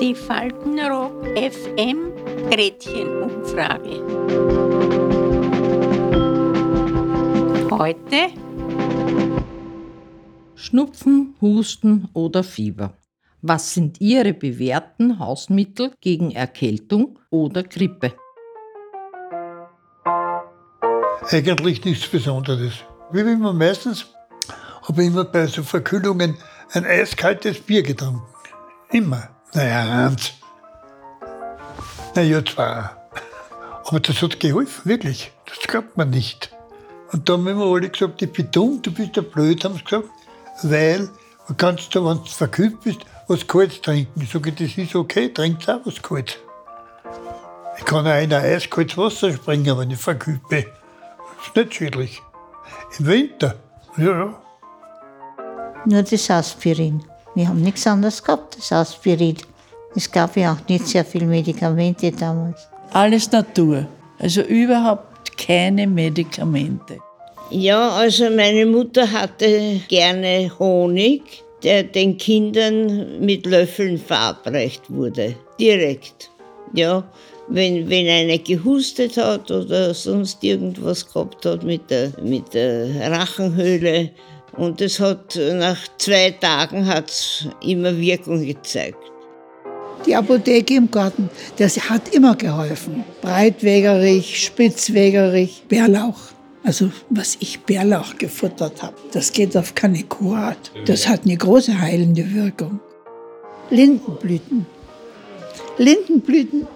[0.00, 2.12] Die Faltenrock FM
[2.50, 4.00] Gretchenumfrage.
[7.70, 8.30] Heute
[10.54, 12.94] Schnupfen, Husten oder Fieber.
[13.42, 18.14] Was sind Ihre bewährten Hausmittel gegen Erkältung oder Grippe?
[21.30, 22.72] Eigentlich nichts Besonderes.
[23.12, 24.14] Wie immer meistens
[24.90, 26.36] habe immer bei so Verkühlungen
[26.72, 28.22] ein eiskaltes Bier getrunken.
[28.90, 29.28] Immer.
[29.54, 30.32] Naja, eins.
[32.16, 32.90] Naja, zwei.
[33.86, 35.30] Aber das hat geholfen, wirklich.
[35.46, 36.50] Das glaubt man nicht.
[37.12, 39.84] Und da haben immer alle gesagt, ich bin dumm, du bist ja blöd, haben sie
[39.84, 40.08] gesagt,
[40.64, 41.08] weil
[41.46, 44.20] du kannst da, wenn du verkühlt bist, was Kaltes trinken.
[44.20, 46.38] Ich sage, das ist okay, trinkt auch was Kaltes.
[47.78, 50.64] Ich kann auch in ein eiskaltes Wasser springen, wenn ich verkühlt bin.
[51.38, 52.22] Das ist nicht schädlich.
[52.98, 53.54] Im Winter,
[53.96, 54.49] ja, ja.
[55.86, 57.02] Nur das Aspirin.
[57.34, 59.36] Wir haben nichts anderes gehabt, das Aspirin.
[59.94, 62.68] Es gab ja auch nicht sehr viele Medikamente damals.
[62.92, 63.86] Alles Natur.
[64.18, 66.98] Also überhaupt keine Medikamente.
[67.50, 75.34] Ja, also meine Mutter hatte gerne Honig, der den Kindern mit Löffeln verabreicht wurde.
[75.58, 76.30] Direkt.
[76.74, 77.02] Ja,
[77.48, 84.10] wenn, wenn einer gehustet hat oder sonst irgendwas gehabt hat mit der, mit der Rachenhöhle.
[84.60, 88.98] Und es hat nach zwei Tagen hat's immer Wirkung gezeigt.
[90.04, 93.02] Die Apotheke im Garten, das hat immer geholfen.
[93.22, 96.20] Breitwegerich, Spitzwegerich, Bärlauch.
[96.62, 100.70] Also was ich Bärlauch gefuttert habe, das geht auf keine Kurat.
[100.84, 102.80] Das hat eine große heilende Wirkung.
[103.70, 104.66] Lindenblüten.
[105.78, 106.66] Lindenblüten,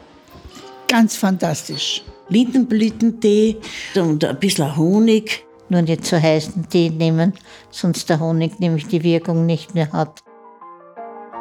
[0.89, 2.03] ganz fantastisch.
[2.31, 3.59] Lindenblütentee
[3.95, 5.45] und ein bisschen Honig.
[5.75, 7.33] Nur nicht zu heißen Tee nehmen,
[7.69, 10.23] sonst der Honig nämlich die Wirkung nicht mehr hat.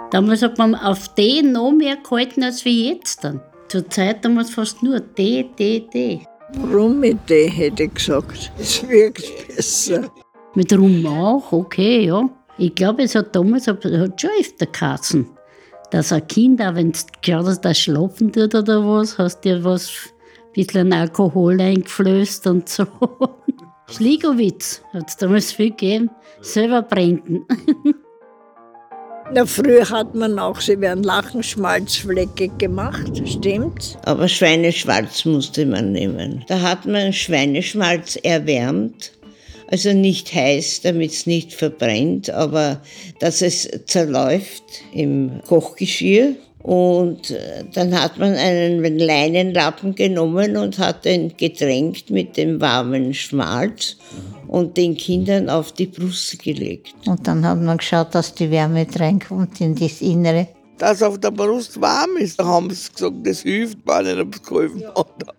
[0.10, 3.42] Damals hat man auf Tee noch mehr gehalten als wie jetzt dann.
[3.68, 6.26] Zur Zeit damals fast nur Tee, Tee, Tee.
[6.74, 8.52] Rum mit Tee hätte ich gesagt.
[8.60, 10.12] Es wirkt besser.
[10.56, 12.28] Mit Rum auch, okay, ja.
[12.58, 15.28] Ich glaube, es hat damals hat schon öfter geheißen,
[15.92, 19.64] dass ein Kind, auch wenn es geschaut hast, das schlafen tut oder was, hast dir
[19.64, 22.88] was, ein bisschen Alkohol eingeflößt und so.
[23.96, 26.10] Schligowitz hat es damals viel gegeben,
[26.42, 27.46] selber trinken.
[29.34, 33.98] Na, früher hat man auch, sie werden Lachenschmalzflecke gemacht, stimmt?
[34.04, 36.44] Aber Schweineschmalz musste man nehmen.
[36.48, 39.12] Da hat man Schweineschmalz erwärmt,
[39.68, 42.82] also nicht heiß, damit es nicht verbrennt, aber
[43.20, 46.36] dass es zerläuft im Kochgeschirr.
[46.64, 53.14] Und äh, dann hat man einen Leinenlappen genommen und hat den getränkt mit dem warmen
[53.14, 53.98] Schmalz
[54.48, 56.96] und den Kindern auf die Brust gelegt.
[57.06, 60.48] Und dann hat man geschaut, dass die Wärme reinkommt in das Innere.
[60.78, 64.44] Dass auf der Brust warm ist, da haben sie gesagt, das hilft, weil ich nicht
[64.44, 65.36] geholfen hat.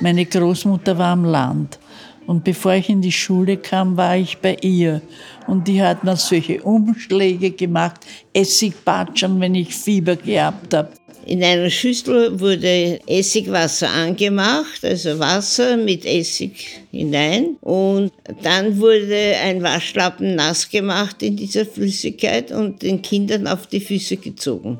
[0.00, 1.78] Meine Großmutter war am Land.
[2.26, 5.02] Und bevor ich in die Schule kam, war ich bei ihr.
[5.46, 8.00] Und die hat mir solche Umschläge gemacht,
[8.32, 10.90] Essigpatschern, wenn ich Fieber gehabt habe.
[11.26, 17.56] In einer Schüssel wurde Essigwasser angemacht, also Wasser mit Essig hinein.
[17.62, 23.80] Und dann wurde ein Waschlappen nass gemacht in dieser Flüssigkeit und den Kindern auf die
[23.80, 24.78] Füße gezogen.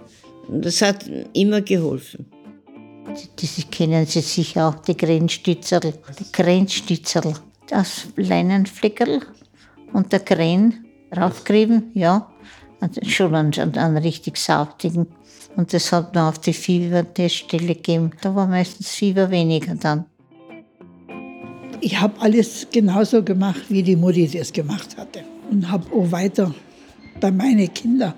[0.49, 2.27] Und das hat immer geholfen.
[3.07, 5.95] Das kennen Sie sicher auch, die Grenzstützerl.
[6.19, 7.35] Die Grenzstützerl.
[7.69, 9.21] Das Leinenfleckerl
[9.93, 10.85] und der Kren
[11.17, 12.31] raufgerieben, ja.
[12.81, 15.07] Und schon einen, einen richtig saftigen.
[15.57, 18.11] Und das hat man auf die Fieberteststelle gegeben.
[18.21, 20.05] Da war meistens Fieber weniger dann.
[21.81, 25.25] Ich habe alles genauso gemacht, wie die Mutti das gemacht hatte.
[25.51, 26.55] Und habe auch weiter
[27.21, 28.15] bei meinen Kindern,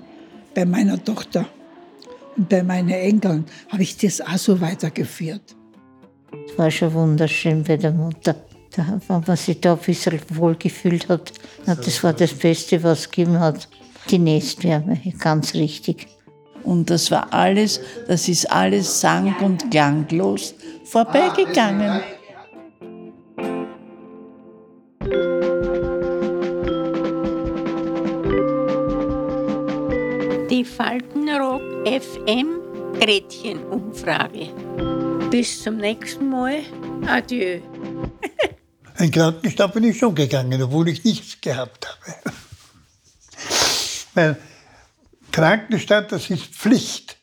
[0.55, 1.47] bei meiner Tochter
[2.37, 5.57] und bei meinen Enkeln, habe ich das auch so weitergeführt.
[6.49, 8.37] Es war schon wunderschön bei der Mutter.
[8.75, 11.33] Da, wenn man sich da ein bisschen wohlgefühlt hat,
[11.65, 13.69] das war das Beste, was es gegeben hat.
[14.11, 16.07] Die Nestwärme, ganz richtig.
[16.63, 20.55] Und das war alles, das ist alles sang- und klanglos
[20.85, 22.03] vorbeigegangen.
[30.51, 34.49] Die Faltenrock FM Gretchenumfrage.
[35.31, 36.63] Bis zum nächsten Mal.
[37.07, 37.61] Adieu.
[38.97, 42.35] Ein Krankenstab bin ich schon gegangen, obwohl ich nichts gehabt habe.
[44.15, 44.37] Weil
[45.31, 47.16] Krankenstand, das ist Pflicht.